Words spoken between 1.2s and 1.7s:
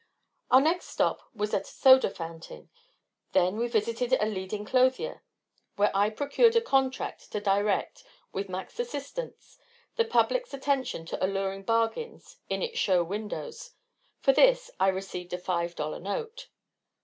was at a